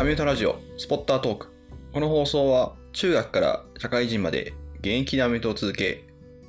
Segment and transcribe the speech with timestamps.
[0.00, 1.48] アメフトラジオスポッタートーク。
[1.92, 6.06] この放送は中学から社会人まで現役でアメフトを続け、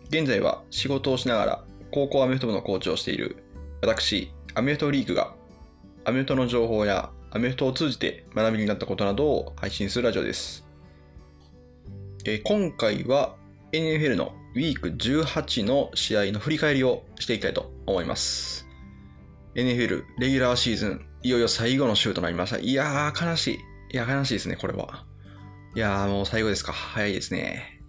[0.07, 3.43] 現在は仕事をしながら高校アメフト部のコーチをしている
[3.81, 5.33] 私、アメフトリークが
[6.05, 10.65] アメフトの情報やアメフトを通じて学びになったことなどを配信するラジオです。
[12.23, 13.35] えー今回は
[13.73, 18.65] NFL のウィーク18の試合の振り返りをしていきたいと思います。
[19.55, 22.57] NFL レギュラーシーズン、いよいよ最後の週となりました。
[22.57, 23.59] いやー、悲しい。
[23.93, 25.05] いや、悲しいですね、これは。
[25.75, 26.73] いやー、もう最後ですか。
[26.73, 27.79] 早いですね。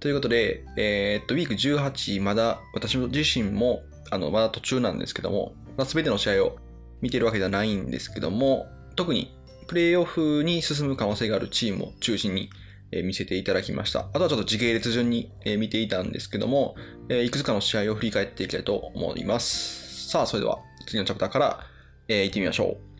[0.00, 6.56] ということで、えーっと、ウィーク18、まだ私自身も、あの、まだ途中なんですけども、まあ、全ての試合を
[7.00, 9.32] 見てるわけではないんですけども、特に
[9.68, 12.50] プレイオフに進む可能性があるチームを中心に、
[12.94, 14.00] え見せていただきました。
[14.00, 16.74] あとはちょっと時系列順に、え見ていたんですけども、
[17.08, 20.08] えいくつかの試合を振り返っていきたいと思います。
[20.10, 21.66] さあ、それでは次のチャプターから、
[22.08, 22.92] えー行ってみましょう。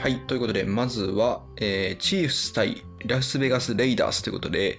[0.00, 0.20] はい。
[0.26, 4.78] ということで、まずは、えーチーフス対ラスベガス・レイダースということで、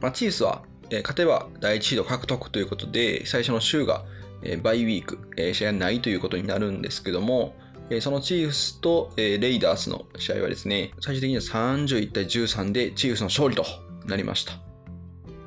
[0.00, 4.02] まあ、チーフスは、えー勝てば第1シード獲得ということで、最初の週が、
[4.42, 7.54] えーバイウィーク、えー試合がないということになるんですけども、
[7.90, 13.66] えーそのチーフスと、えーレイダースの試合はですね、最終的には31対13でチーフスの勝利と
[14.06, 14.71] なりました。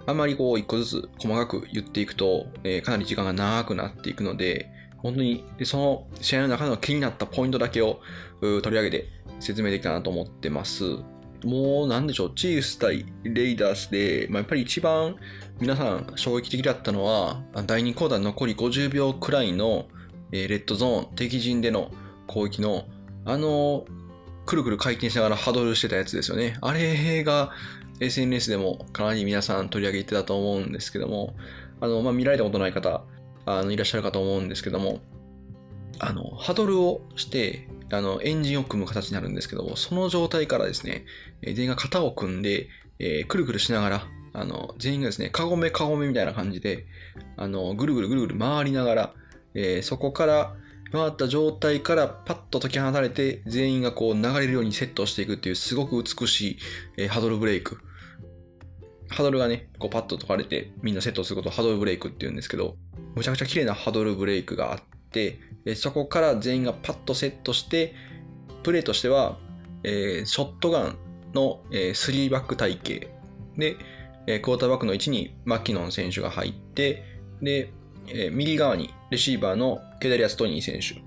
[0.07, 7.99] あんまりこう一個ずつ細かく言っていくと、えーかなり時間が長くなっていくので、本当にその試合の中の気になったポイントだけを
[8.41, 9.07] 取り上げて
[9.39, 10.97] 説明できたなと思ってます。
[11.43, 15.15] もうなんでしょう、チーフス対レイダースで、まあ、やっぱり一番
[15.59, 19.85] 皆さん衝撃的だったのは、第2クォーター残り50秒くらいの、
[20.31, 21.91] レッドゾーン、敵陣での
[22.27, 22.85] 攻撃の、
[23.25, 23.85] あの、
[24.45, 26.57] くるくる回転しながらハドルしてたやつですよね。
[26.61, 27.51] あれが
[27.99, 31.35] SNS でもかなり皆さん取り上げてたと思うんですけども、
[31.79, 33.03] あの、まあ、見られたことない方、
[33.45, 34.99] あの、いらっしゃるかと思うんですけども、
[35.99, 41.05] あの、ハドルをして、あの、エンジンを組む形になるんですけども、その状態からですね、
[41.43, 42.67] 全員が肩を組んで、
[42.99, 46.85] えーくるくるしながら、あの、全員がですね、カゴメカゴメみたいな感じで、
[47.37, 49.13] あの、ぐるぐるぐるぐる回りながら、
[49.53, 50.55] えーそこから、
[50.95, 56.57] 回った状態からパッと解き放たれて、全員がこう流れるようにセットしていくっていうすごく美し
[56.97, 57.79] い、ハドルブレイク。
[59.09, 62.75] ハドルがね、こうパッと解かれてみんなセットすることをハドルブレイクって言うんですけど、
[63.15, 64.79] むちゃくちゃ綺麗なハドルブレイクがあっ
[65.11, 65.39] て、
[65.75, 67.93] そこから全員がパッとセットして、
[68.63, 69.37] プレーとしては、
[69.83, 70.97] えーショットガン
[71.33, 73.09] の、え3バック体系
[73.57, 73.77] で、
[74.27, 77.03] えクォーターバックの位置にマキノン選手が入って、
[77.41, 77.71] で、
[78.07, 81.01] えー右側にレシーバーのケダリアス・トニー選手。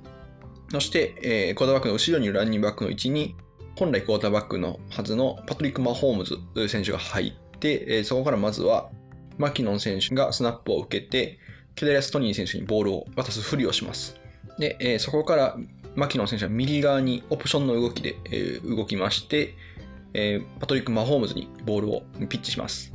[0.71, 3.35] そして、えークォーターバックの後ろにいるランニングバックの位置に、
[3.77, 8.91] 本来クォーターバックのはずのパトリック・マホームズ選手が入って、えーそこからまずは
[9.39, 11.39] マキノン選手がスナップを受けて、
[11.75, 14.17] ケダリアス・トニー選手にボールを渡すふりをします。
[14.59, 15.57] で、えーそこから
[15.95, 19.55] マキノン選手は右側にオプションの動きで、えー動きまして、
[20.13, 22.93] えーパトリック・マホームズにボールをピッチします。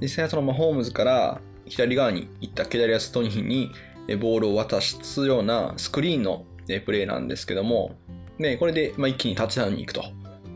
[0.00, 3.70] 実際はそのマホームズから左側に行ったケダリアス・トニーに
[4.08, 7.96] ボールを渡すようなスクリーンのプレーなんですけども、
[8.38, 10.04] ね、これで一気にタッチダウンに行くと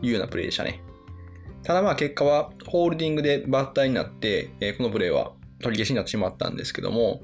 [0.01, 0.83] いうようなプレーでしたね。
[1.63, 7.21] ただまあ結果はホールディングでバッターになって、このプレーは取り消しになってしまったんですけども、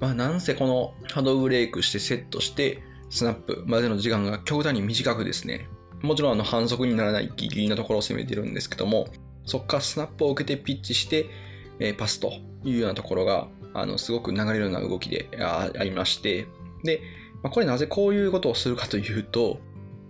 [0.00, 5.68] まあなんせこのハドルブレイクしてセットしてスナップまでの時間が極端に短くですね、
[6.02, 9.08] もちろんあの反則にならないギリギリのところを攻めてるんですけども、
[9.44, 11.26] そこからスナップを受けてピッチして、
[11.78, 12.32] えパスと
[12.64, 16.46] いうようなところが、あの、すごく流れるような動きでありまして、
[16.84, 17.00] で、
[17.42, 19.60] まあ、これなぜこういうことをするかというと、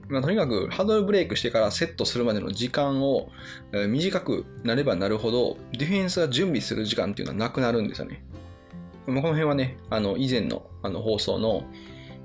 [0.09, 3.31] まあ、とにかくハードルブレイクしてからセットするまでの時間を
[3.73, 8.25] 短くなればなるほど、ディフェンスが準備する時間っていうのはなくなるんですよね。
[9.07, 11.65] まあこの辺はね、あの、以前のあの放送の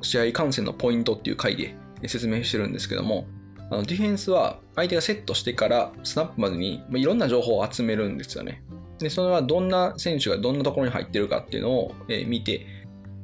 [0.02, 1.75] 試合観戦のポイントっていう回で
[2.07, 3.28] 説明してるんですけども、
[3.69, 8.63] あのディフェンスは相手がセットしてからスナップまでにいろんな情報を集めるんですよね。
[9.00, 12.66] で、それはどんな選手がどんなところに入ってるかっていうのを、え見て、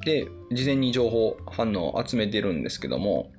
[0.06, 3.32] で、事前に情報反応を集めてるんですけども、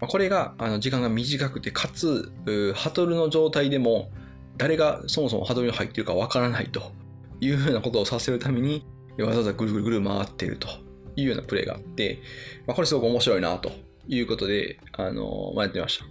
[0.00, 2.32] これがあの時間が短くて、かつ、
[2.74, 4.10] ハトルの状態でも、
[4.56, 6.92] 誰がそもそもハトルに入ってるかわからないと
[7.40, 8.86] いうふうなことをさせるために、
[9.18, 10.68] わざわざぐるぐるぐる回っていると
[11.16, 12.20] いうようなプレーがあって、
[12.66, 13.70] まあ、これすごく面白いなと
[14.06, 16.04] いうことで、あのまあ、やってました。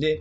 [0.00, 0.20] で、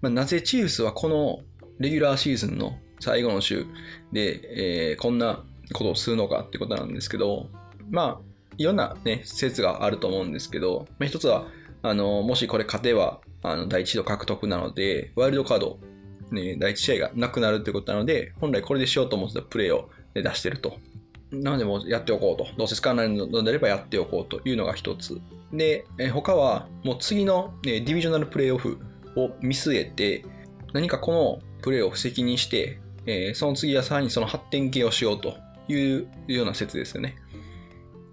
[0.00, 1.40] まあ、なぜチーフスはこの
[1.78, 3.66] レギュラーシーズンの最後の週
[4.12, 7.48] で、えーこんなことをするのかってことなんですけど、
[7.90, 11.46] まあ、いろんなね、説があると思うんですけど、まあ、一つは、
[11.82, 15.78] あの、もしこれ勝てば、あの、第一度獲得なので、ワイルドカード、
[16.30, 20.76] ね、第一試合がなくなるってことなので、本来これでしようと思ってたプレーをね出してると
[21.32, 22.46] なのでもうやっておこうと。
[22.56, 25.20] どうせ使わないのであればやっておこうというのが一つ。
[25.52, 28.78] で、え他はもう次の、ね、ディビジョナルプレイオフ
[29.16, 30.24] を見据えて、
[30.74, 35.36] 何かこのプレイを布石にして、えー、その次はさらにその発展系をしようと
[35.68, 37.16] いうような説ですよね。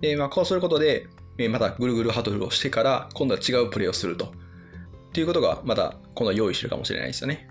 [0.02, 1.08] で、まあ、こうすることで、
[1.38, 4.26] えー、またぐるぐるハトルをしてから、今度は違うプレイをすると。
[4.26, 7.50] っていうことが、また今度は用意してるかもしれないですよね。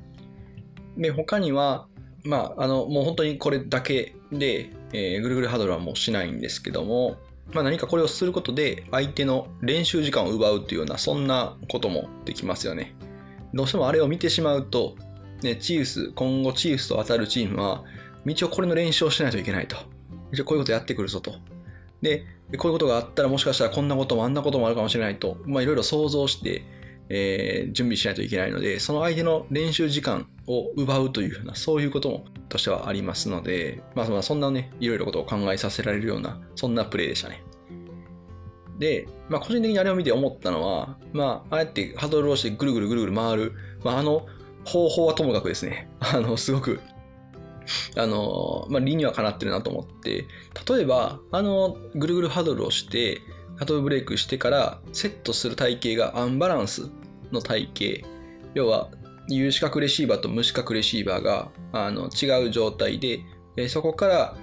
[0.96, 1.86] で、他には、
[2.24, 7.18] まあ、あの、もう本当にこれだけで、えー、ぐるぐるハドルはもうしないんですけども、
[7.52, 12.94] まあ、何かこれをすることで相手の練習時間を奪うというようなそんなこともできますよね。
[13.54, 14.96] どうしてもあれを見てしまうと、
[15.42, 17.84] ね、チーフス、今後チーフスと当たるチームは、
[18.26, 19.76] 一応これの練習をしないといけないと。
[20.32, 21.34] 一応こういうことやってくるぞと。
[22.02, 22.24] で、
[22.56, 26.64] こういうことがあったらもしかしたらこんなこともあんなこともあるかもしれないと、まあいろいろ想像して、
[27.10, 37.42] えー、準備しないといけないので、その相手の練習時間を奪うというふうな、そういうこともとしてはありますので、まあ、まあそんなね、いろいろことを考えさせられるような、そんなプレイでしたね。
[38.78, 43.52] で、まあ、個人的にあれを見て思ったのは、まあ、ああやってハドルをしてぐるぐるぐるぐる回る、
[43.82, 44.26] まあ、あの
[44.68, 46.80] 方法はともかくですね、 あの、すごく、
[47.96, 50.26] あの、まあ、理にはかなってるなと思って、
[50.68, 53.20] 例えば、あの、ぐるぐるハドルをして、
[53.56, 56.88] ハドルブレイクしてからセットする体型がアンバランス
[57.32, 58.08] の体型、
[58.54, 58.88] 要は
[59.28, 63.20] 有視覚レシーバーと無視覚レシーバーがあの違う状態で、
[63.56, 64.36] えそこから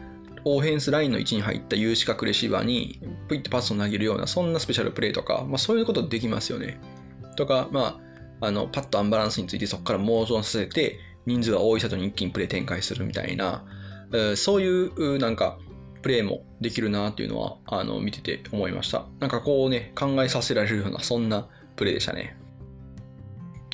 [0.44, 6.80] オフェンスラインの位置に入った有視覚レシーバーにプイッてパスを投げるようなそんなスペシャルプレーとか、まあ、そういうことできますよね。
[7.36, 8.05] とか、まあ、
[8.42, 13.66] あのパッとアンバランスについてそこからモーションさせて人数が多い里に一気にプレー展開するみたいな、
[14.14, 15.58] えそういうなんか
[16.04, 19.06] プレーもできるなっていうのはあの見てて思いました。
[19.20, 22.38] なんかこうね考えさせられるようなそんなプレーでしたね。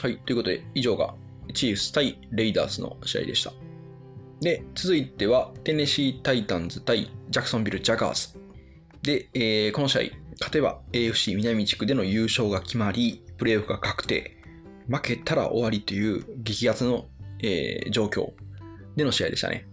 [0.02, 0.18] はい。
[0.18, 1.14] ということで、以上が
[1.54, 3.54] チーフス対レイダースの試合でした。
[4.42, 8.40] で、続いては、テネシー・タイタンズ対ジャクソンビル・ジャガーズ。
[9.04, 10.02] で、えー、この試合、
[10.40, 14.41] 勝てば AFC 南地区での優勝が決まり、プレーオフが確定。
[14.92, 17.06] 負けたら終わりという激アツの、
[17.40, 18.32] えー、状況
[18.96, 19.66] での試合でしたね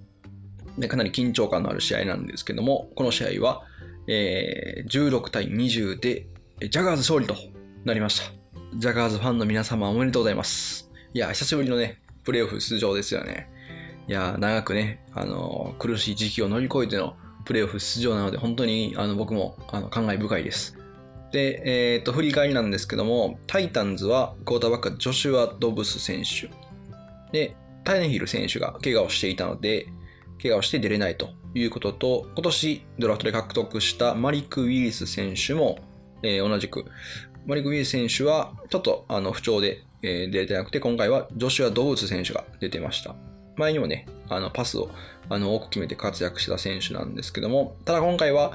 [0.79, 0.87] で。
[0.87, 3.63] かなり緊張感のある試合なんですけども、この試合は、
[4.07, 6.27] えー、16対20で
[6.61, 7.35] ジャガーズ勝利と
[7.85, 8.33] なりました。
[8.77, 10.91] ジャガーズファンの皆様おめでとうございます。
[11.15, 13.51] いや、久しぶりのね、プレーオフ出場ですよね。
[14.07, 20.78] いや、長くね、あの、苦しい時期を乗り越えてのプレーオフ出場なので、本当にあの僕もあの感慨深いです。
[21.33, 21.63] で、
[21.95, 26.51] え、ー、と、振り返りなんですけども、タイタンズはクォーターバックジョシュア・ドブス選手。
[27.33, 27.55] で、
[27.85, 29.87] タイネヒル選手が怪我をしていたので、
[30.41, 35.79] 怪我をして出れないということと、今年ドラフトで獲得したマリック・ウィリス選手も、
[36.23, 36.85] えー、同じく
[37.49, 43.15] マリック・ウィル選手はちょっとあの不調で、えー、出れてなくて、今回はジョシュア・ドウツ選手が出てました。
[43.57, 44.91] 前にもね、あのパスを
[45.31, 48.53] あの多く決めて活躍した選手なんですけども、ただ今回は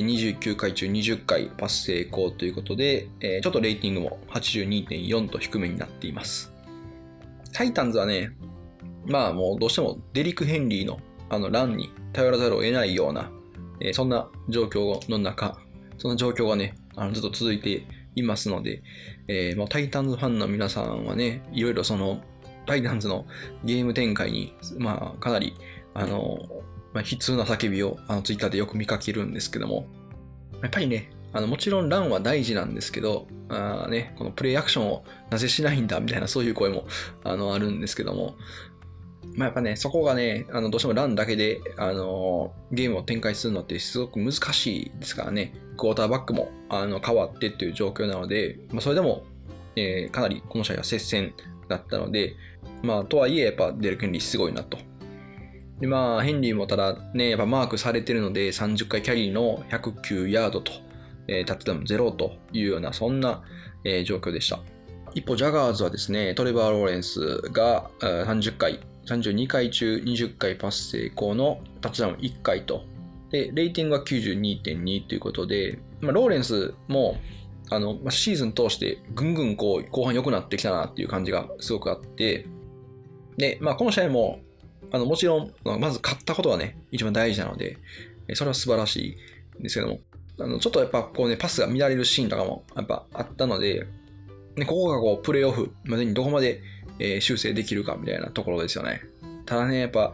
[0.00, 3.08] 29回中20回パス成功ということで、
[3.42, 6.52] ちょっとレーティングも82.4と低めになっています。
[7.52, 8.30] タイタンズはね、
[9.06, 13.30] まあもうどうしてもデリック・ヘンリーのあのランに頼らざるを得ないような、
[13.80, 15.58] え、そんな状況の中、
[15.98, 18.82] その状況がね、あのずっと続いていますので、
[19.28, 22.20] えー、まあ、タイタンズファンの皆さんはね、いろいろその、
[22.66, 23.26] タイタンズの
[23.64, 25.54] ゲーム展開に、まあ、かなり、
[25.94, 26.38] あの、
[26.92, 29.86] まあ、悲痛な叫びを、あの、ツイッターでよく見かけるんですけども、
[30.62, 36.86] やっぱりね、あの、もちろんランは大事なんですけど、あね、このプレイアクションをなぜしないんだみたいなそういう声も、
[37.24, 38.36] あの、あるんですけども、
[39.34, 49.24] まあ、やっぱね、そこがね、あの、どうしてもランだけで、あの、ゲームを展開するのってすごく難しいですからね、クォーターバックも、あの、変わってっていう状況なので、まあ、それでも、
[49.76, 51.32] えー、かなりこの試合は接戦
[51.68, 52.36] だったので、
[52.82, 54.76] まあ、とはいえ、やっぱデル・ケンリーすごいなと。
[55.82, 60.72] で、まあ、ヘンリーもただね、やっぱマークされてるので、30回キャリーの109ヤードと、
[61.26, 63.42] えー、タッチダウン0というような、そんな、
[63.84, 64.60] えー、状況でした。
[65.12, 72.84] 一方、ジャガーズはですね、トレバー・ローレンスが30回32回中20回パス成功のタッチダウン1回と、
[73.30, 77.16] で、レーティングは92.2ということで、まあ、ローレンスも、
[77.70, 82.46] あの、まあ、シーズン通してぐんぐんこう、後半良くなってきたなっていう感じがすごくあって、
[83.36, 84.40] で、まあ、この試合も、
[84.92, 87.78] あの、もちろん、まず勝ったことはね、一番大事なので、
[88.34, 89.16] それは素晴らし
[89.56, 90.00] いんですけども、
[90.38, 93.86] あの、ちょっとやっぱこうね、パスが乱れるシーンとかもやっぱあったので、
[94.56, 96.62] ね、ここがこう、プレイオフまでにどこまで
[96.98, 99.02] え、修正できるかみたいなところですよね。
[99.46, 100.12] ただね、やっぱ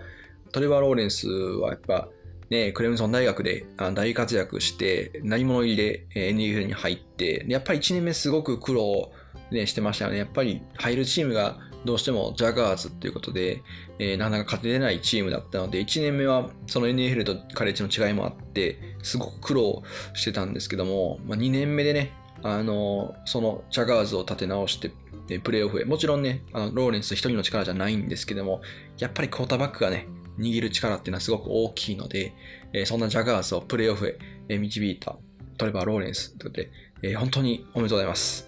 [0.52, 2.08] トレバー・ローレンスはやっぱ
[2.50, 9.12] ね、クレムソン大学で大活躍して、何者入りで NFL に入って、やっぱり1年目すごく苦労、
[9.50, 10.18] ね、してましたよね。
[10.18, 11.58] やっぱり入るチームが
[11.88, 13.62] どうしてもジャガーズっていうことで、
[13.99, 24.90] えー、なかなか勝てれないチームだったので、1年目はその NFL とカレッジの違いもあって、すごく苦労してたんですけども、まあ、2年目でね、あのそのジャガーズを立て直して、
[25.38, 25.87] プレーオフへ。
[25.87, 28.61] もちろんね、あのローレンス一人の力じゃないんですけども、
[28.99, 32.35] やっぱりクォーターバックがね、握る力っていうのはすごく大きいので、
[32.75, 34.18] えー、そんなジャガーズをプレーオフへ、
[34.50, 35.16] え導いた
[35.57, 36.71] トレバー・ローレンスということで、
[37.02, 38.47] えー、本当におめでとうございます。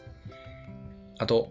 [1.19, 1.51] あと、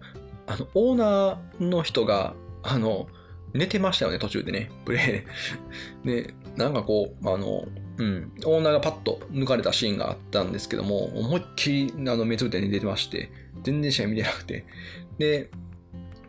[0.50, 3.08] あの、オーナーの人が、あの、
[3.54, 5.26] 寝てましたよね、途中でね、プレ
[6.04, 6.34] イ で。
[6.58, 13.32] なんかこう、あの、うん、オーナーがパッと抜かれたシーンがあったんですけども、思いっきりあの目つぶって寝てまして、
[13.64, 14.66] 全然試合見てなくて。
[15.20, 15.52] で、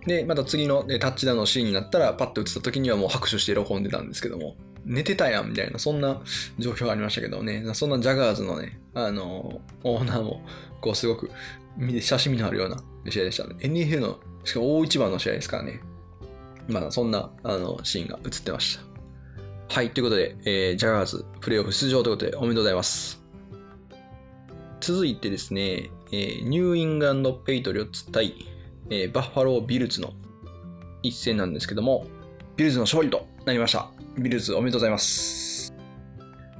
[0.06, 6.20] で、また次のタッチダウンのシーンになったら、パッと映った時にはもう拍手して喜んでたんですけども、寝てたやんみたいな、そんな
[6.58, 10.42] 状況がありましたけどね、そんなジャガーズのね、あの、オーナーも、
[10.80, 11.30] こうすごく、
[11.78, 13.54] 親しみのあるような試合でしたね。
[13.60, 15.80] NFL の、しかも大一番の試合ですからね。
[16.68, 18.90] まあ、そんな、あの、シーンが映ってました。
[19.74, 23.22] はい、ということで、えー、ジャガーズ、プレイオフ出場ということで、おめでとうございます。
[24.80, 28.34] 続いてですね、えー、ニューイングランド・ペイトリオッツ対、
[28.88, 30.12] えー、バッファロー・ビルズの
[31.02, 32.06] 一戦なんですけども、
[32.56, 33.90] ビルズの勝利となりました。
[34.18, 35.72] ビルズおめでとうございます。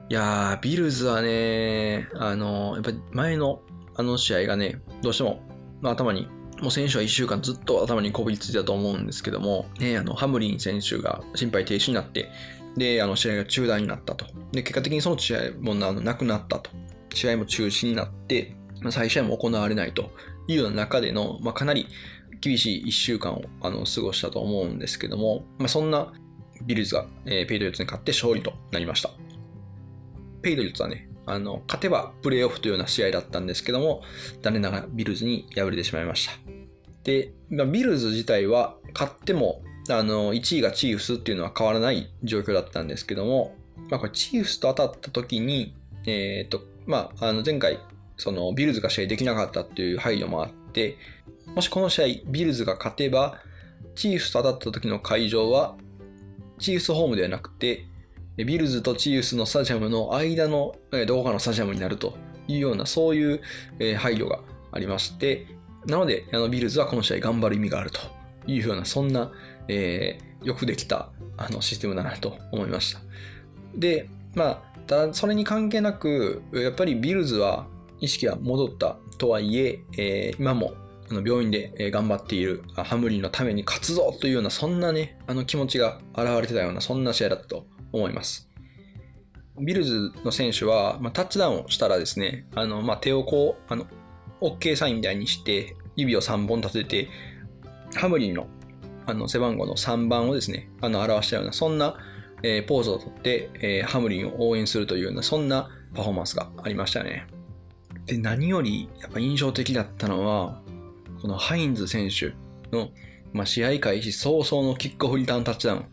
[0.08, 3.62] いやー、ビルズはね、あの、やっぱり前の
[3.96, 5.40] あの試合がね、どうしても、
[5.80, 6.28] まあ、頭に、
[6.60, 12.30] もう選手は1週間ずっと頭にこびりついたと思うんですけども、ね、あの、ハムリン選手が心肺停止になって、
[12.76, 14.26] で、あの、試合が中断になったと。
[14.52, 16.70] で、結果的にその試合もなくなったと。
[17.14, 18.54] 試合も中止になって、
[18.90, 20.10] 再試合も行われないと
[20.46, 21.86] いうような中での、まあ、かなり
[22.40, 26.12] 厳しい1週間をあの過ごしたと思うんですけども、まあ、そんな
[26.64, 29.10] ビルズが、えー、ペイトリオッツに勝って勝利となりました。
[30.42, 34.02] ペイトリオッツはね、あの、勝てばプレーオフというような試合だったんですけども、
[34.42, 36.32] 残念ながらビルズに敗れてしまいました。
[37.04, 43.56] で、まあ、ビルズ自体は勝っても、あの、1位がチーフスっていうのは変わらない状況だったんですけども、
[43.90, 45.74] まあ、これチーフスと当たった時に、
[46.06, 47.78] え、ー、と、まあ、あの前回、
[48.16, 50.96] そのビルズが試合できなかったっていう配慮もあって、
[51.54, 53.38] もしこの試合、ビルズが勝てば、
[53.94, 55.76] チーフスと当たった時の会場は、
[56.58, 57.86] チーフスホームではなくて、
[58.36, 60.74] ビルズとチーフスのスタジアムの間の
[61.06, 62.16] どこかのスタジアムになると
[62.48, 63.40] いうような、そういう
[63.96, 64.40] 配慮が
[64.72, 65.46] ありまして、
[65.86, 68.00] なので、あのビルズはこの試合頑張る意味があると
[68.46, 69.32] いうような、そんな、
[69.68, 73.00] えー、よくできたあのシステムだなと思いました。
[73.74, 77.66] で、まあ、ただそれに関係なく、やっぱりビルズは
[78.00, 80.72] 意識が戻ったとはいえ、えー、今も
[81.10, 88.48] あの病院で頑張っているハムリンのために勝つぞというような、そんなね、あの気持ちが現れてたような、そんな試合だったと思います。
[89.58, 93.86] ビルズの選手は、まあ、タッチダウンをしたらですね、あの、まあ、手をこう、あの、
[94.40, 97.08] OK サインみたいにして、指を3本立てて、
[97.94, 98.46] ハムリンの
[99.06, 101.96] あの背番号の3番をですね、あの表したような、そんな、
[102.42, 107.26] えー、ポーズをとって、えー、ハムリンを応援するというような、そんなパフォーマンスがありましたね。
[108.06, 110.62] で、何よりやっぱ印象的だったのは、
[111.20, 112.32] このハインズ選手
[112.74, 112.90] の、
[113.32, 115.86] まあ、試合開始早々のキックオフリターンタッチダウン。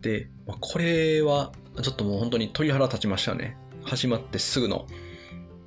[0.00, 1.52] で、まあ、これは
[1.82, 3.56] ちょっともう本当に鳥肌立ちましたね。
[3.84, 4.86] 始まってすぐの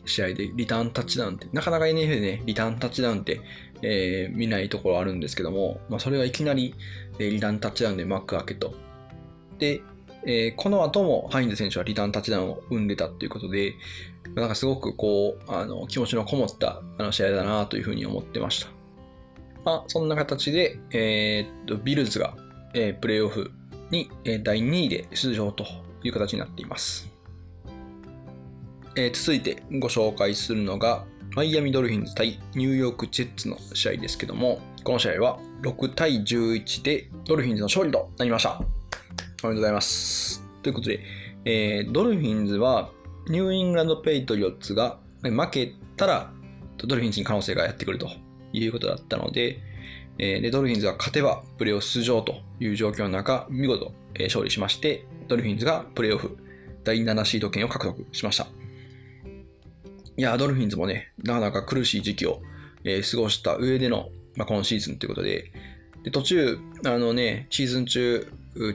[0.05, 3.41] 試合でリターンタッチダウンって、なかなか NFL でね、リターンタッチダウンって、
[3.83, 6.73] えー、見ないところあるんですけども、まあ、それがいきなり、
[7.19, 8.73] えー、リターンタッチダウンで幕開けと。
[9.59, 9.81] で、
[10.25, 13.75] えー、この後もハインズ選手はリターンタッチダウンを生んでたっていうことで、
[14.33, 18.69] なんかすごくこう、あの、気持ちのこもったあの試合だなというふうに思ってました。
[19.63, 22.35] まあ、そんな形で、えー、っと、ビルズが、
[22.73, 23.51] えー、プレイオフ
[23.91, 24.10] に、
[24.43, 25.65] 第2位で出場と
[26.03, 27.10] いう形になっています。
[28.95, 38.60] えー、続いてご紹介するのが、マイアミドルフィンズ対ニューヨークジェッツの試合ですけども、この試合は6対11でドルフィンズの勝利となりました。
[38.60, 40.43] おめでとうございます。
[40.62, 41.00] ということで、
[41.45, 42.91] えー、ドルフィンズは
[43.27, 46.33] ニューイングランド・ペイトリオッツが負けたら、
[46.77, 48.10] ドルフィンズに可能性がやってくると
[48.51, 49.60] いうことだったので、
[50.17, 56.38] えー、でドルフィンズが勝てばプレーオフ出場という状況の中、見事、え、勝利しまして、ドルフィンズがプレーオフ
[56.84, 58.48] 第7シード権を獲得しました。
[60.15, 62.41] いや、ドルフィンズもね、なかなか苦しい時期を、
[62.84, 65.51] え、過ごした上での、まあ、今シーズンということで、
[66.03, 68.27] で途中、あのね、シーズン中、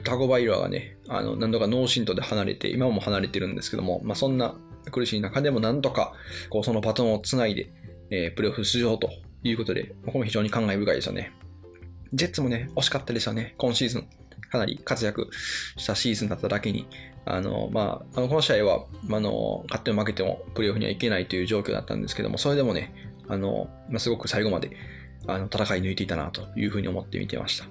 [0.03, 4.55] タゴバイラーがね、あの何度か脳震盪で離れて、今も離れてるんですけども、まあ、そんな
[4.91, 6.13] 苦しい中でもなんとか
[6.49, 7.69] こうそのバトンをつないで、
[8.09, 9.09] えー、プレーオフ出場と
[9.43, 11.31] いうことで、ここも非常に感慨深いですよね。
[12.13, 14.07] ジェッツもね、惜しかったですよね、今シーズン。
[14.49, 15.29] かなり活躍
[15.75, 16.87] したシーズンだっただけに、
[17.25, 22.93] あの、まあ、あのこの試合は、あの、勝っても負けてもプレーオフにはいけないという状況だったんですけども、それでもね、
[23.27, 24.71] あの、まあ、すごく最後まで、
[25.25, 27.65] あの戦い抜いていたなというふうに思って見てました。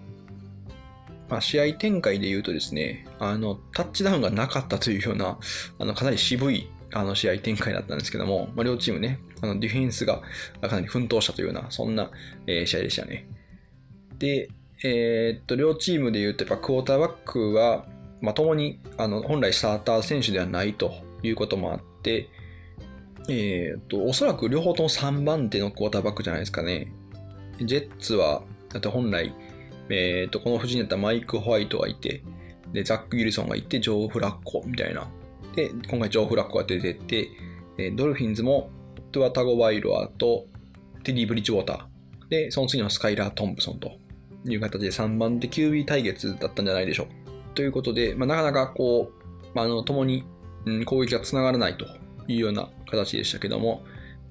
[1.28, 5.38] まあ、試合展開で言うとですね、あの、タッチダウンがなかったというような、
[5.78, 10.22] あの、かなり渋いあの試合展開だったんですけども、まあ、両チームね、あのディフェンスが
[10.60, 12.10] かなり奮闘したというような、そんな、
[12.46, 13.26] えー、試合でしたね。
[14.18, 14.48] で、
[14.82, 17.86] えー、っと、両チームで言うと、やっぱクォーターバックは、
[18.20, 20.92] まあ、共にあの本来スターター選手ではないと
[21.22, 22.28] いうこともあって、
[23.28, 26.92] えー、っと、おそらく両方とも3番手のクォーターバックじゃないですかね。
[27.60, 28.42] ジェッツは、
[28.72, 29.34] だって本来、
[29.88, 32.22] えー、っと、この布陣だったマイク・ホワイトがいて、
[32.72, 35.08] で、ザック・ギルソンがいて、ジョー・フラッコみたいな。
[35.54, 37.30] で、今回ジョー・フラッコが出てて、
[37.92, 38.70] ドルフィンズも、
[39.12, 40.46] トゥア・タゴヴァイロアと、
[41.02, 42.28] テディ・ブリッジウォーター。
[42.28, 43.92] で、その次のスカイラー・トンプソンと
[44.52, 47.06] いう形で3番手 QB 対決だったんじゃないでしょう。
[47.54, 50.24] ということで、まあ、なかなかこう、まあ、の、共に、
[50.66, 51.86] うん、攻撃が繋がらないと
[52.28, 53.82] いうような形でしたけども、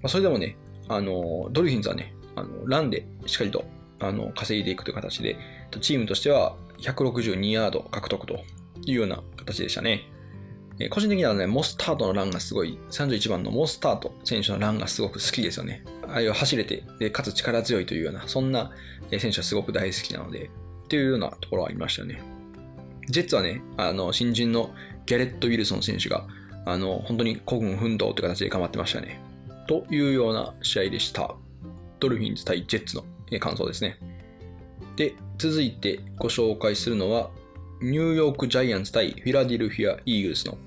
[0.02, 0.58] まあ、それでもね、
[0.88, 3.66] あの、ドルフィンズはね、あの、ランでしっかりと、
[4.00, 5.38] あの、稼いでいくという形で、
[5.82, 8.44] チームとしては162ヤード獲得と
[8.86, 10.04] いうような形でしたね。
[10.80, 15.84] え個人的にはね、モスタートのランがすごい、31番のモスタート選手のランがすごく好きですよね。
[16.08, 18.72] ああいう走れて、でかつ力強いというような、そんな
[19.10, 20.50] 選手はすごく大好きなので、
[20.86, 22.22] っていうようなところはありましたよね。
[23.08, 24.72] ジェッツはね、あの、新人の
[25.06, 26.28] ギャレット・ウィルソン選手が、
[26.66, 29.22] あの、本当に孤軍奮闘という形で頑張ってましたね。
[29.68, 31.36] というような試合でした。
[32.00, 33.04] ドルフィンズ対ジェッツの
[33.40, 33.98] 感想ですね。
[34.96, 37.30] で、続いてご紹介するのは、
[37.82, 40.58] ニューヨークジャイアンツ対フィラデルフィア・イーグルスの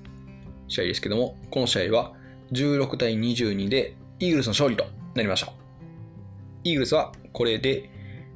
[0.67, 2.13] 試合ですけども、この試合は
[2.51, 4.85] 16対22でイーグルスの勝利と
[5.15, 5.51] なりました。
[6.63, 7.89] イーグルスはこれで、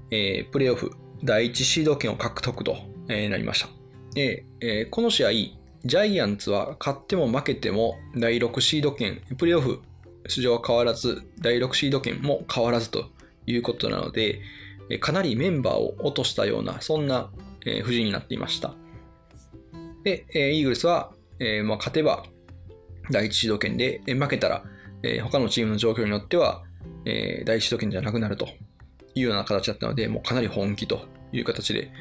[0.10, 0.92] えー、プレーオフ
[1.24, 2.78] 第1シード権を獲得と、
[3.08, 3.70] えー、なりました。
[4.14, 9.82] で、えー、この試合、ジャイアンツは勝っても負けても第6シード権、プレーオフ
[10.28, 13.06] 出場は変わらず、第6シード権も変わらずと
[13.46, 14.42] いうことなので、
[15.00, 17.30] かなりメンバーを落としたような、そんな
[17.86, 18.76] 布陣になっていました。
[20.04, 22.24] でえ、イーグルスはえー、まあ、勝てば
[23.12, 24.64] 第一シード権で、えー、負けたら、
[25.04, 26.64] えー、他のチームの状況によっては、
[27.06, 28.48] えー、第一シード権じゃなくなると
[29.16, 31.92] いうような形だったので、もうかなり本気という形で、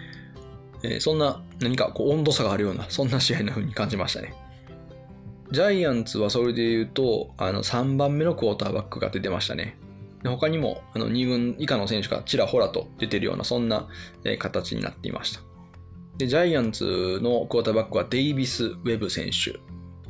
[0.84, 4.34] えー、そんな何かこう温度差があるような、そんな試合の風に感じましたね。
[5.50, 9.76] ジャイアンツはそれで言うと、あの3番目のクォーターバックが出てましたね。
[10.24, 13.88] 他にもあの2軍以下の選手がちらほらと出てるような、そんな
[14.38, 15.51] 形になっていました。
[16.18, 19.58] で、ジャイアンツのクォーターバックはデイビス・ウェブ選手。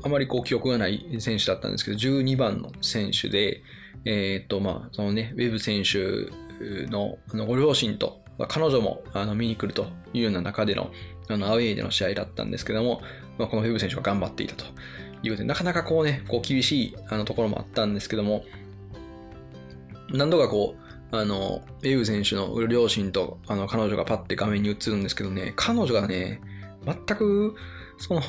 [0.04, 3.62] あまりこう記憶がない選手だったんですけど、12番の選手で、
[4.04, 6.30] えっ、と、まあ、そのね、ウェブ選手
[6.90, 10.90] のあのご両親と、彼女もあの見に来るというような中での
[11.28, 13.02] あのアウェイでの試合だったんですけども、
[13.38, 14.64] まあ、このウェブ選手が頑張っていたと
[15.22, 18.44] いうことで、なかなかこうね、こう厳しいあのところもあったんですけども、
[20.10, 20.81] 何度かこう、
[21.12, 26.40] あの、エウ選手の両親とあの彼女がパッて画面に映るんですけどね、彼女がね、
[26.84, 27.54] 全く、
[27.98, 28.22] その、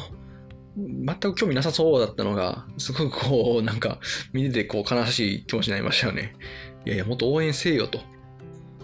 [0.76, 4.00] 全く興味なさそうだったのが、すごくこう、なんか、
[4.34, 6.36] 見ててこう悲しい気持ちになりましたよね。
[6.86, 8.00] いやいや、もっと応援せえよと。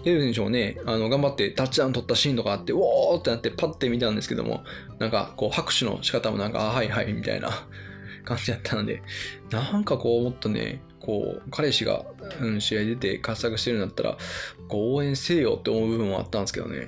[0.04, 4.62] エル選手もね、あの、頑張ってタッチダウン取ったシーンとかあって、おーってなってパッて見たんですけども、
[4.98, 7.50] なんか、こう、拍手の仕方もなんか、あ、はいはい、みたいな
[8.24, 9.02] 感じだったので、
[9.50, 12.04] なんかこう、もっとね、こう、彼氏が、
[12.40, 14.18] うん、試合出て活躍してるんだったら、
[14.68, 16.86] こう応援せよって思う部分もあったんですけどね。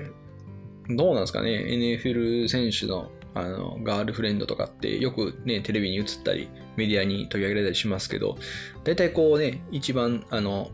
[0.88, 8.37] どうなんですかね ?NFL 選手のあのガールフレンドとかってよくね、テレビに映ったり、メディアに取り上げられたりしますけど、
[8.85, 10.70] 大体こうね、一番あの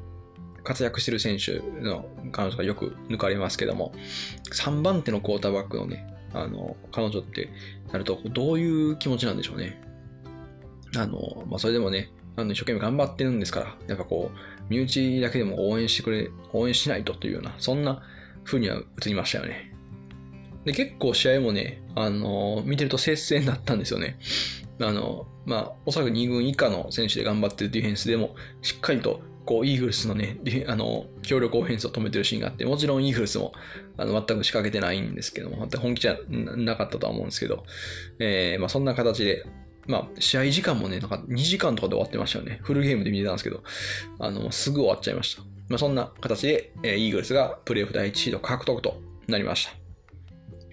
[0.64, 3.92] 活躍してる選手の彼女がよく抜かれますけども、
[4.52, 7.48] 3番手のクォーターバックのね、あの彼女って
[7.92, 9.80] なると、どういう気持ちなんでしょうね。
[10.96, 18.00] あの、まあ、それでもね、あの一生懸命頑張ってるんですから、やっぱこう、身内だけでも応援してくれ、応援しないとというような、そんな
[18.44, 19.74] 風には映りましたよね。
[20.64, 24.18] で、結構試合もね、あの、見てると接戦だったんですよね。
[24.80, 33.52] あの、まあ、おそらく2軍以下の選手で頑張ってるディフェンスでも、しっかりと、こう、イーグルスのね、あの、協力オフェンスを止めてるシーンがあって、もちろんイーグルスも、
[33.96, 37.64] あの、全く仕掛けてないんですけども、全く本気じゃなかったとは思うんですけど、
[38.20, 39.44] えー、まあ、そんな形で、
[39.88, 42.60] まあ、試合時間もね、なんか2時間とかで終わってましたよね。
[42.62, 43.62] フルゲームで見てたんですけど、
[44.18, 45.42] あの、すぐ終わっちゃいました。
[45.68, 49.66] まあ、そんな形で、えー、イーグルスがプレーオフ第1シード獲得となりまし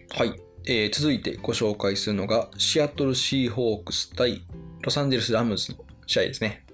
[0.09, 0.17] た。
[0.17, 0.33] はい。
[0.67, 4.45] えー、続いてご紹介するのが、シアトルシーホークス対
[4.81, 6.65] ロサンゼルスラムズの試合ですね。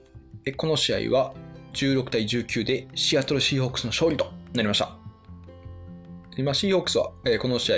[0.45, 1.33] えこの試合は
[1.73, 4.97] 16対19でシアトルシーホークスの勝利となりました。
[6.37, 7.77] 今、シーホークスは、えー、この試合、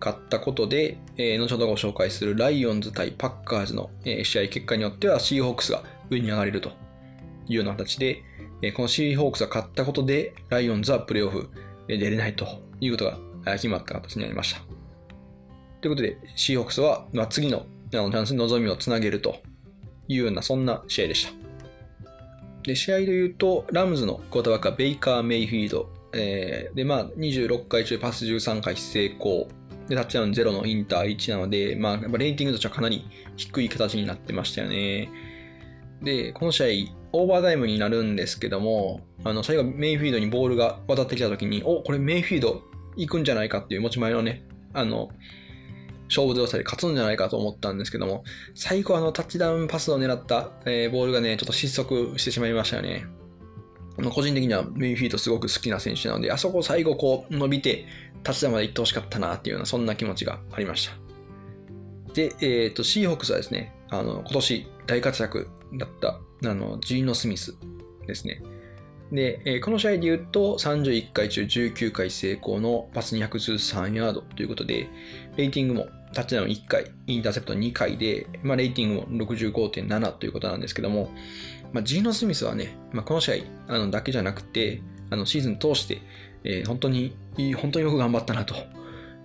[0.00, 6.70] 勝ったことで、えー、後ほどご紹介するライオンズ対パッカーズの、えー、試合結果によってはシーホークスが上に上がれると
[7.48, 8.22] いうような形で、
[8.62, 11.50] えこのシーホークスが勝ったことで、ライオンズはプレーオフ
[11.86, 12.46] 出れないと
[12.80, 13.18] いうことが
[13.52, 14.60] 決まった形になりました。
[15.80, 19.36] ということで、シーホークスは、まあ、次のチャンスに望みをつなげると
[20.08, 21.32] いうような、そんな試合でした。
[22.64, 29.48] で、試合で言うと、ラムズのクォーターバックはベイカー・メイフィード、えー、で、まあ、26回中パス13回成功、
[29.88, 35.10] で、タッチダウン0のインター1なので、まあ、やっぱレーティングとしてはかなり低い形になってましたよね。
[36.02, 42.62] で、この試合、オーバータイムになるんですけども、あの、最後メインフィードにボールが渡ってきた時に、お、これメインフィード
[42.96, 45.08] 行くんじゃないかっていう持ち前のね、あの、
[46.08, 48.24] 勝負強さで勝つんじゃないかと思ったんですけども、
[48.54, 53.06] 最後あのタッチダウンパスを狙った、えー、ボールがね、ちょっと失速してしまいましたよね。
[54.14, 57.86] 個人的にはメインフィードすごく好きな選手なので、あそこ最後こう伸びて、
[58.22, 62.14] タッチダウンまで行ってほしかったなっていうような、そんな気持ちがありました。
[62.14, 67.56] で、えっ、ー、と、シーホークスはですね、あの、今年大活躍だった、あの、ジーノ・スミス
[68.06, 68.42] ですね。
[69.12, 74.88] で、えー、この試合で言うと、31回中19回成功のパス213ヤードということで、
[75.36, 81.10] レーティングもタッチダウン1回、インターセプト2回で、まあ、レーティングも65.7ということなんですけども、
[81.72, 83.34] まあ、ジーノ・スミスはね、まあ、この試合
[83.68, 86.02] あのだけじゃなくて、あのシーズン通して、
[86.44, 87.14] えー、本当に、
[87.60, 88.54] 本当によく頑張ったなと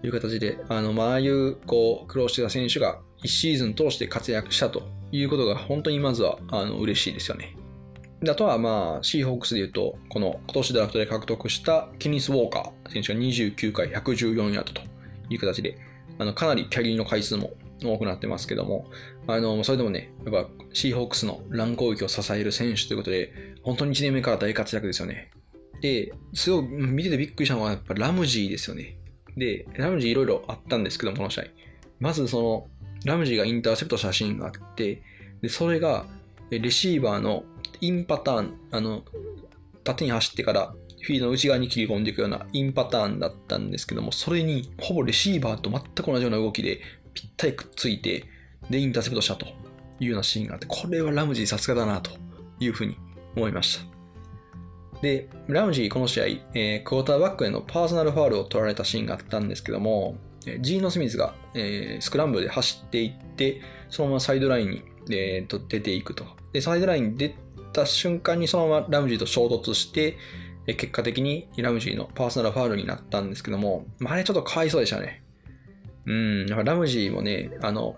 [0.03, 7.55] いう形で、あの、まあ、ああいうこう苦労してた選手が1シーズン通して活躍したということが本当にまずはあの嬉しいですよね。
[8.29, 14.81] あとは、まあ、シーホークスで言うと、この今年ドラフトで獲得したケニス・ウォーカー選手が29回114ヤードと
[15.29, 15.77] いう形で、
[16.19, 17.51] あのかなりキャリーの回数も
[17.83, 18.85] 多くなってますけども、
[19.27, 25.31] あの、それでもね、やっぱシーホークスの乱攻撃を支える選手ということで、本当に1年目から大活躍ですよね。
[25.83, 28.95] で、すごい見ててびっくりしたのはやっぱラムジーですよね。
[29.35, 31.43] で、ラムジーいろいろあったんですけど、この試合。
[31.99, 32.67] まずその、
[33.03, 35.03] ラムジーがインターセプト写真があって、
[35.41, 36.05] で、それが、
[36.49, 37.43] レシーバーの
[37.81, 39.03] インパターン、あの、
[39.83, 46.79] 縦に走ってからフィードの内側に切り込んでいくようなインパターンだったんですけども、それにほぼレシーバーと全く同じような動きで
[47.13, 48.23] ぴったりくっついて、
[48.69, 49.47] で、インターセプトしたと
[49.99, 52.11] いうようなシーンがあって、これはラムジーさすがだなと
[52.61, 52.95] いうふうに
[53.35, 53.92] 思いました。
[55.03, 60.15] で、ラムジーこの試合、えー、クォーターバックへのパーソナルファールを取られたシーンがあったんですけども、
[60.61, 66.25] ジーノ・スミスが、えー、スクランブルで走っていって、そのままサイドラインに、えー、と出ていくと。
[66.53, 67.35] で、サイドラインに出
[67.73, 70.17] た瞬間にそのままラムジーと衝突して、
[70.65, 75.21] 結果的にラムジーのパーソナルファールになったんですけども、まあ、あれちょっとかわいそうでしたね。
[76.05, 77.97] うん、ラムジーもね、あの、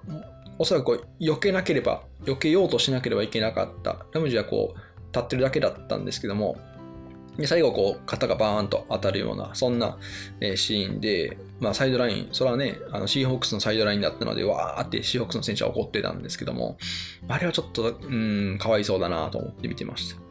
[0.58, 4.08] おそらくこう避けなければ、避けようとしなければいけなかった。
[4.12, 4.80] ラムジーはこう、
[5.14, 6.58] 立ってるだけだったんですけども、
[7.38, 9.98] で最後こう肩がバーンと当たるようなそんな、
[10.56, 16.78] シーンで、まあ、サイドラインそれはねあのシーホークスのサイドラインだったのでわーってシーホークスの選手は怒ってたんですけども
[17.28, 20.26] あれはちょっとうんかわいそうだなと思って見てました。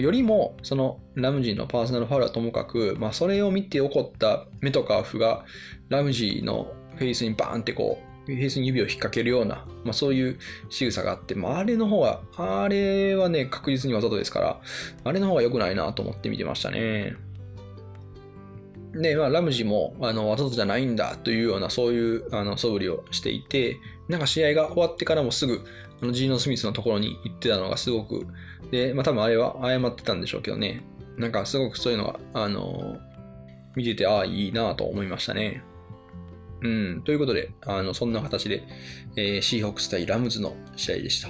[0.00, 5.44] よりもそのラムジーのパーソナルファウルはともかく、まあ、それを見て起こったメトカーフが
[5.88, 10.38] ラムジーのフェイスにバーンってこうフェースに指を引っ掛けるような、まあ、そういう
[10.68, 14.60] 仕草があって、まあ、あれの方が、あれはね、確実にわざとですから、
[15.04, 17.16] あれの方が良くないなと思って見てましたね。
[18.92, 25.62] で、まあ、ラムジも、あの、わざとじゃないんだというような、そういう、あの、素振りをしていて、なんか試合が終わってからもすぐ、
[26.02, 28.26] あの、ジーノ・スミスのところに行ってたのがすごく、
[28.70, 30.82] で、まあ、多分あれは謝ってたんでしょうけどね。
[31.16, 32.98] なんかすごくそういうのが、あの、
[33.74, 35.62] 見てて、ああ、いいなと思いましたね。
[36.62, 38.62] うん、ということで、あのそんな形で、
[39.16, 41.28] えー、シーホークス対ラムズの試合でした。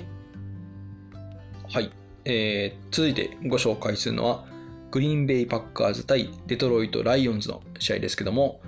[1.70, 1.90] はい。
[2.24, 4.46] えー、続いてご紹介するのは、
[4.90, 8.60] グリーンベイパッカーズ対デトロイト・ライオンズの試合ですけども、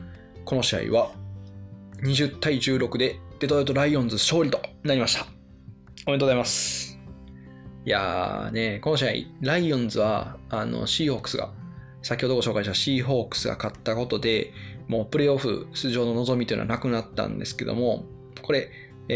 [0.44, 1.12] この試合は
[2.03, 5.27] 20対16でデトロイト・ライオンズ勝利となりました。
[6.07, 6.99] おめでとうございます。
[7.87, 11.53] いやーね、この試合、ライオンズはあのシーホークスが、
[12.03, 14.53] 先ほどご紹介したシーホークスが勝ったことで、
[14.90, 18.07] もうプレーオフ出場の望みというのはなくなったんですけども、
[18.42, 18.72] これ、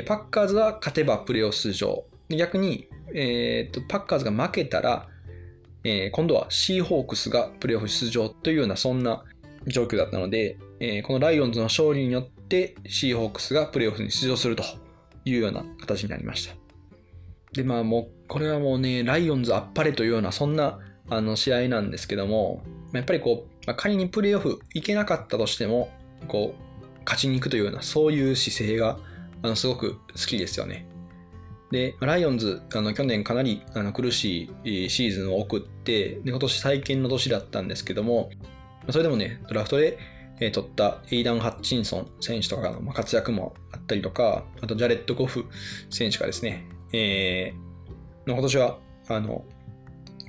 [0.07, 2.05] パッカーズは勝てばプレーオフ出場。
[2.29, 5.09] 逆に、えーと、パッカーズが負けたら、
[5.83, 9.25] えー、今度はシーホークスがプレーオフ出場というようなそんな
[9.67, 14.63] 状況だったので、えー、このライオンズの勝利によってシーホークスがプレーオフに出場すると
[15.25, 16.55] いうような形になりました。
[17.53, 20.79] で、まあもう、これはもうね、ライオンズあっぱれというようなそんな
[21.11, 25.91] あの試合なんですけども、やっぱりこう、まあ、仮にプレーオフ行けなかったとしても、
[26.29, 28.99] こう、勝ちに行くというような、そういう姿勢が、
[29.43, 30.87] あの、すごく好きですよね。
[31.71, 38.31] で、ライオンズ、あの、去年かなりあの苦しいシーズンを送って、で、今年再建の年だったんですけども、
[38.91, 39.99] それでもね、ドラフトで、
[40.41, 45.47] えー、取ったエイダン・ハッチンソン選手とかの活躍もあったりとか、あとジャレット・ゴフ
[45.91, 49.45] 選手がですね、えー、今年は、あの、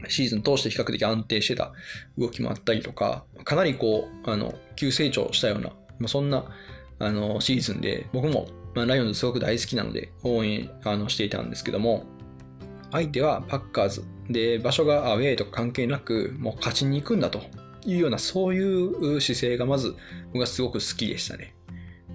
[0.10, 1.74] シーズン通して比較的安定してた
[2.18, 6.46] 動きもあったりとか、かなりこう、あの、急成長したような、まあ、そんな、
[7.00, 12.06] あの、シーズンで、僕も、まあ、ライオンズすごく大好きなので、応援あのしていたんですけども、
[12.91, 14.04] 相手はパッカーズ。
[14.30, 17.41] で、場所がアウェイとか関係なく、もう勝ちに行くんだと
[17.86, 19.96] いうような、そういう姿勢がまず、
[20.34, 21.56] 僕はすごく好きでしたね。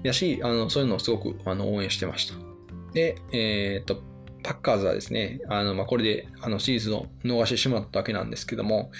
[0.02, 2.34] やし、あの、そういうのをすごくあの応援してました。
[2.92, 4.02] で、えー、っと、
[4.42, 8.90] パッカーズはですね、あの、まあ、これで、あの、シーズンを逃してしまったわけなんですけども、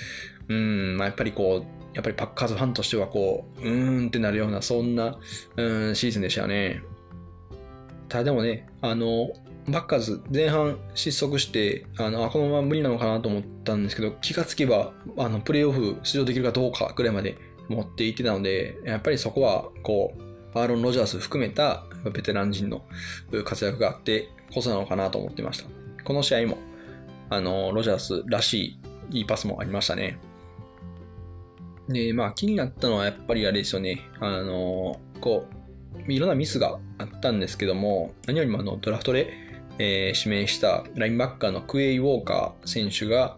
[0.48, 5.18] うん、まあ、やっぱりこう、やっぱりパッカーズファンとしてはこう、うーんってなるような、そんな、
[5.56, 6.82] うん、シーズンでしたよね。
[8.08, 9.30] ただでもね、あの、
[9.68, 17.36] バッカーズ前半失速して、あの、あ、このまま無理なのかなと思ったんですけど、気がつけば、あの、プレイオフ出場できるかどうかぐらいまで
[17.68, 22.82] 持っていってたので、やっぱりそこは、こう、アーロン・ロジャース含めたベテラン人の
[23.44, 25.68] 活躍があってこそなのかなと思ってました。
[26.04, 26.58] この試合も、
[27.28, 28.78] あの、ロジャースらし
[29.10, 30.18] いいいパスもありましたね。
[31.88, 34.00] で、まあ気になったのはやっぱりあれですよね。
[34.20, 35.46] あの、こ
[36.06, 39.32] う、いろんなミスがあったんですけども、何よりもあのドラフトで、
[39.78, 43.36] えー、指名したラインバッカーのクエイ・ウォーカー選手が、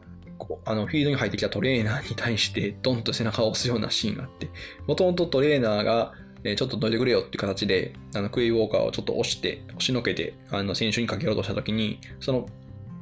[0.65, 4.51] あのフィールドに入ってきたトレーナーに対してドンと背中を押すようなシーンがあって、
[4.87, 12.47] もともとトレーナーがちょっとどいてくれよっていう形で、あの、クイーウォーカーをちょっと押して、押しのけて、あの、選手にかけようとしたときに、その、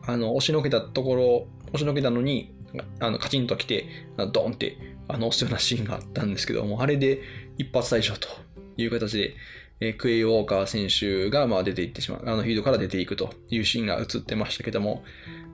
[0.06, 2.54] あの、押しのけたところ、押しのけたのに、
[3.00, 3.86] あの、カチンと来て、
[4.32, 4.76] ドンって、
[5.08, 7.22] あの、押すようなシーンがあったんですけども、あれで
[7.58, 8.28] 一発退場と
[8.76, 9.34] いう形で、
[9.82, 15.02] えクエイ・ウォーカー選手が、まあ、出ていってしまう、あの、フィードから出ていくというシーンが映ってましたけども、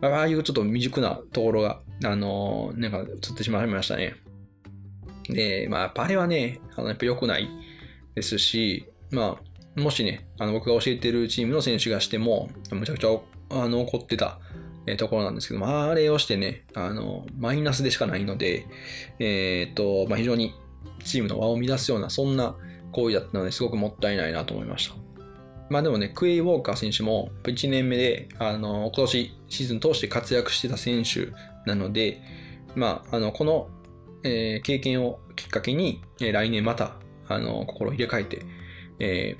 [0.02, 4.14] ああいうちょっと未熟なところが、あのなんか映ってしまいましたね。
[5.28, 7.48] で、まあ、あれはね、あの、やっぱ良くない。
[8.16, 9.38] ですし、ま
[9.76, 13.10] あ、もしね、あの僕が教えてるチームの選手がしても、むちゃくちゃ
[13.50, 14.40] あの怒ってた、
[14.86, 18.66] えところなんですけど、まあ、れをしてね、あの、マイナスでしかないので、
[19.18, 20.54] えっ、と、まあ、非常に
[21.04, 22.56] チームの輪を乱すような、そんな
[22.92, 24.94] 行為だったのですごくもったいないなと思いました。
[25.68, 31.32] まあでもね、クエイ・ウォーカー選手も1年目で、あの、今年シーズン通して活躍してた選手
[31.68, 32.22] なので、
[32.76, 33.68] まあ、あの、この、
[34.22, 36.94] えー、経験をきっかけに、えー、来年また
[37.28, 38.42] あの、心を入れ替えて、
[38.98, 39.36] え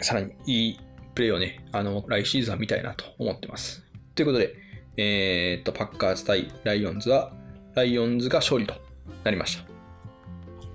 [0.00, 0.80] ー、さらにいい
[1.14, 3.84] プレーをね、あの、来シーズンは見たいなと思ってます。
[4.14, 4.54] ということで、
[4.96, 7.32] えー、っと、パッカーズ対ライオンズは、
[7.74, 8.74] ライオンズが勝利と
[9.24, 9.64] なりました。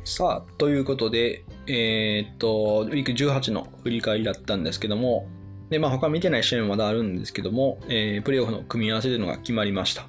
[0.05, 5.27] さあ、ということで、えー、っと、ウィーク18の振り返りだったんですけども、
[5.69, 10.07] で、まあ他見てない試合もまだあるんですけども、えー、プレイオフの組み合わせというのが決まりました。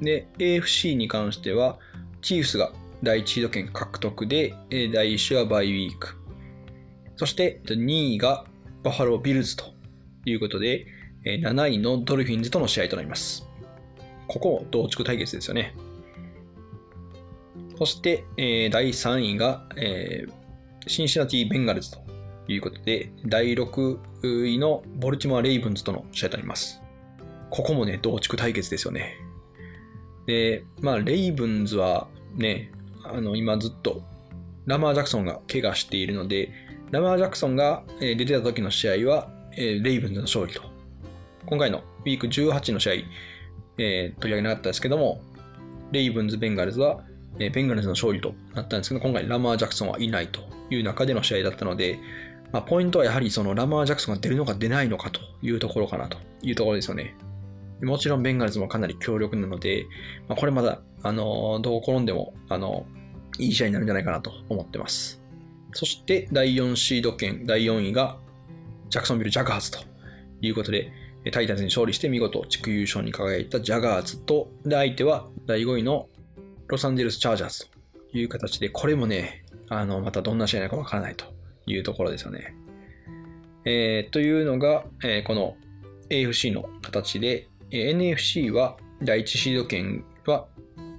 [0.00, 1.78] で、AFC に関しては、
[2.22, 2.72] チーフスが
[3.04, 6.16] 第1シード権獲得で、第1週はバイウィーク。
[7.16, 8.46] そして2位が
[8.82, 9.66] バファロービルズと
[10.24, 10.86] いうことで、
[11.24, 13.46] 7位のドルフィンズとの試合となります。
[14.26, 15.76] ここも同地区対決ですよね。
[17.76, 18.24] そして、
[18.70, 19.68] 第3位が、
[20.86, 21.98] シンシナティ・ベンガルズと
[22.48, 26.80] いうことで、第6位のボルチモア・レイブンズとの試合となります。
[27.50, 29.16] ここもね、同地区対決ですよね。
[30.26, 32.70] で、まあ、レイブンズはね、
[33.04, 34.02] あの、今ずっと
[34.66, 36.50] ラマー・ジャクソンが怪我しているので、
[36.90, 40.62] ラマー・ジャクソンが出てた時の試合は、レイブンズの勝利と。
[41.46, 42.92] 今回のウィーク18の試合、
[43.78, 45.20] えー、取り上げなかったですけども、
[45.92, 47.04] レイブンズ・ベンガルズは、
[47.38, 50.40] え、ベンガルズの勝利となったんですけど、今回ラマー・ジャクソンはいないと
[50.70, 51.98] いう中での試合だったので、
[52.52, 57.16] まあ、ポイントはやはりそのラマー・ジャクソンが出るのか出ないのかというところかなというところですよね。
[57.82, 59.86] もちろんベンガルズもかなり強力なので、
[60.28, 62.86] まあ、これまだ、あのどう転んでも、あの
[63.38, 65.22] いい試合になるんじゃないかなと思ってます。
[65.72, 68.16] そして第4シード権第4位が
[68.90, 69.80] ジャクソンビル・ジャガーズと
[70.40, 70.92] いうことで、
[71.32, 76.08] タイタンズに勝利して見事地区優勝に輝いたジャガーズと、で相手は第5位の
[76.68, 77.66] ロサンゼルス・チャージャーズ
[78.12, 81.24] という形で、これもね、あの、またどんな試合なのかわからないと
[81.66, 82.54] いうところですよね。
[83.64, 85.56] えー、というのが、えー、この
[86.10, 87.48] AFC の形で、
[87.82, 90.46] NFC は第1シード権は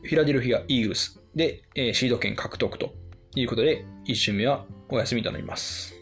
[0.04, 2.94] フィラデルフィア・イーグルスで、えシード権獲得と
[3.36, 5.96] いうことで、1週目はお休みとなります。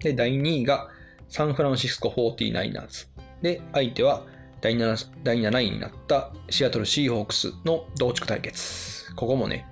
[0.00, 0.88] で、第2位が
[1.28, 3.08] サンフランシスコ 49ers。
[3.42, 4.26] で、相手は
[4.60, 9.14] 第 7, 第7位になったシアトルシーホークスの同地区対決。
[9.14, 9.66] ここもね、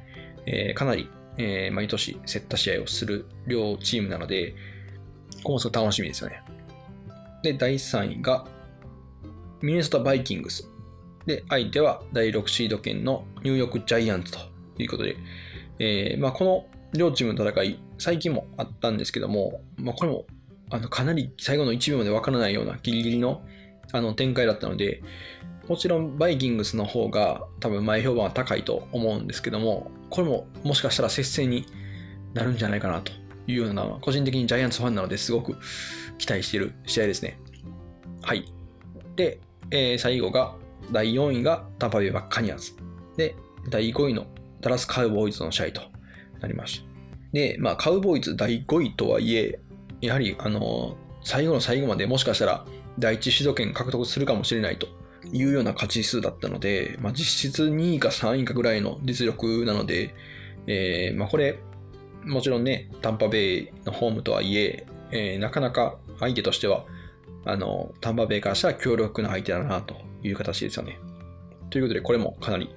[0.46, 4.54] えー、かなり、えー、毎年競った試合をする両チームなので、
[5.36, 6.42] ここもすごく楽しみですよね。
[7.42, 8.46] で、第3位が
[9.62, 10.70] ミネソタバイキングス。
[11.26, 14.38] で、相手は第6シード圏のニューヨークジャイアンツと
[14.78, 15.16] いうことで、
[15.78, 16.66] えー、まあ、この
[16.96, 20.26] 両チームの戦い、最近もあったんですけども、まあ、これも
[20.70, 23.42] あのかなり最後の1秒までわからないようなギリギリの
[23.92, 25.02] あの展開だったので、
[25.68, 31.66] もちろんバイキングスの方が多分前評判は高いと思うんですけども、これももしかしたら接戦に
[32.34, 33.12] なるんじゃないかなと
[33.46, 35.56] いうような、個人的にジャイアンツファンなのですごく
[36.18, 37.38] 期待している試合ですね。
[38.22, 38.52] はい。
[39.14, 39.40] で、
[39.70, 40.54] えー、最後が、
[40.92, 42.72] 第4位がタンパベイバッカニアーズ。
[43.16, 43.34] で、
[43.68, 44.26] 第5位の
[44.60, 45.80] ダラスカウボーイズの試合と
[46.40, 46.86] なりました。
[47.32, 49.58] で、まあ、カウボーイズ第5位とはいえ、
[50.00, 52.64] やはり、あの、最後の最後までもしかしたら
[52.98, 54.86] 第一主導権獲得するかもしれないと
[55.32, 60.14] いうような勝ち数だったので、まあ、実質2位か3位かぐらいの実力なので、
[60.66, 61.58] えー、まあ、これ、
[62.24, 66.84] もちろんね、タンパベイのホームとはいえ、えー、なかなか相手としては、
[67.46, 70.98] あの、タンパベイからしたら強力な相手だなという形ですよね。
[71.70, 72.74] ということで、これもかなり、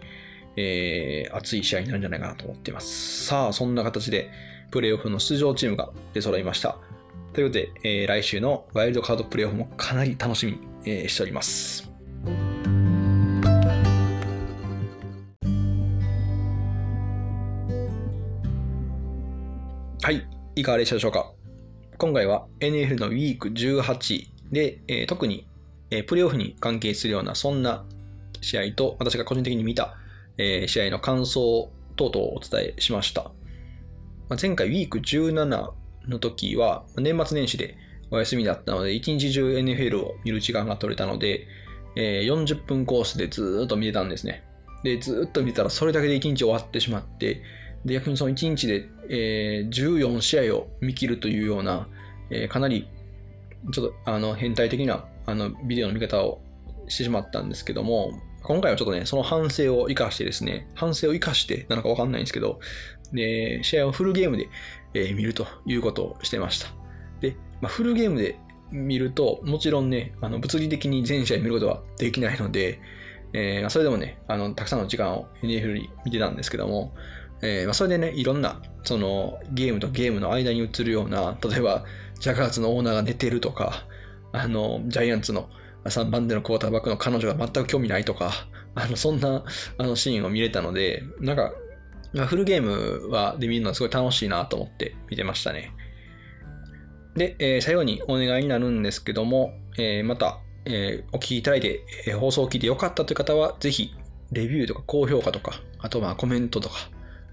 [0.55, 3.25] えー、熱い試合になるんじゃないかなと思っています。
[3.25, 4.29] さあ、そんな形で、
[4.71, 6.77] プレイオフの出場チームが出揃いました。
[7.33, 11.89] ということで、えー、来週のワイルドカードプレイオフもかなり楽しみに、えー、しております。
[20.01, 21.31] はい、いかがでしたでしょうか？
[21.97, 25.47] 今回は NFL のウィーク18で、えー、特に、
[25.91, 27.85] えー、プレイオフに関係するようなそんな
[28.41, 29.95] 試合と私が個人的に見た、
[30.37, 33.31] えー、試合の感想等々をお伝えしました。
[34.29, 35.71] まあ、前回ウィーク17
[36.07, 37.75] の時は年末年始で
[38.11, 41.47] お休みだったので一日中 NFL を見る時間が取れたので、
[41.95, 44.43] えー、40分コースでずっと見てたんですね。
[44.83, 47.41] で、ずっと見たらそれだけで1日終わってしまって、
[47.85, 51.87] で、逆にその1日で、えー、14試合を見切るというような、
[52.29, 52.87] えー、かなり
[53.71, 56.41] ちょっとあの変態的なあのビデオの見方を
[56.87, 58.11] してしまったんですけども、
[58.43, 62.59] 今回はちょっとね、その反省を生かしてですね、反省を生かしてなのかわかんないんですけど、
[63.13, 64.49] で、試合をフルゲームで、
[64.93, 66.69] えー、見るということをしてました。
[67.21, 68.39] で、まあ、フルゲームで
[68.71, 72.79] 見ると、もちろんね、あの物理的に全試合見ることはできないので、
[73.33, 76.93] えー、それでもね、あの、たくさんの時間を NFL に見てたんですけども、
[77.41, 81.85] えー、まあ、それでね、いろんな、その、ゲームとゲームの間に映るような、例えば、
[82.19, 83.85] ジャガーツのオーナーが寝てるとか、
[84.31, 85.49] あの、ジャイアンツの
[85.85, 88.31] 3番手のクォーターバックの彼女が全く興味ないとか、
[88.75, 89.43] あの、そんな、
[89.77, 91.53] あの、シーンを見れたので、なんか、
[92.27, 95.73] フルゲームは、で見るのはすごい楽しいなと思って見てましたね。
[97.15, 103.93] で、えー、最後にお願いになるんですけども、えー、また、えー、お聞きいただいて、え放送を聞いてよかったという方は、ぜひ、
[104.31, 106.75] レビューとか高評価とか、あとまあコメントとか、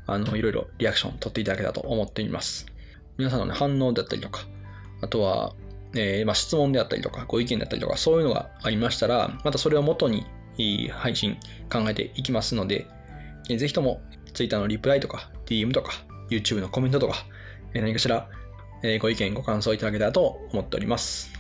[0.06, 2.66] あの、いろいろリアクション取っていただけたと思っています。
[3.18, 4.46] 皆さんの、ね、反応だったりとか、
[5.00, 5.54] あとは、
[5.94, 10.26] えー、まあ、質問であったりとか、ご意見だったりとか、そういうのがありましたら、またそれをもとに
[10.90, 11.36] 配信
[11.70, 12.86] 考えていきますので、
[13.48, 14.00] えぜひとも
[14.34, 15.92] Twitter のリプライとか、DM とか、
[16.30, 17.26] YouTube のコメントとか、
[17.74, 18.28] え何かしら、
[18.82, 21.36] えご意見、ご感想いただけたらと思っております。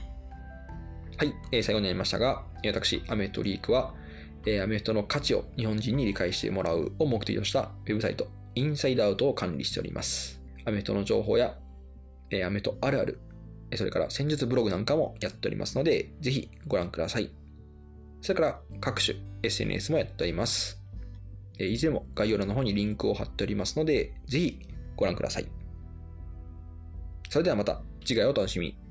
[1.18, 3.94] はい、えー、最後になりましたが、私、アメフトリークは、
[4.44, 10.42] えー、アメフトの価値を日本人に理解してもらうを目的としたウェブサイト、インサイドアウトを管理しております。
[10.66, 11.56] アメフトの情報や、
[12.28, 13.18] えー、アメフトあるある、
[13.74, 17.30] それから戦術ブログなんかもやっておりますので、ぜひご覧ください。
[18.20, 20.80] それから各種 SNS もやっております。
[21.58, 24.60] いずれも概要欄の方にリンクを貼っておりますので、ぜひ
[24.94, 25.48] ご覧ください。
[27.28, 28.85] それではまた次回お楽しみに。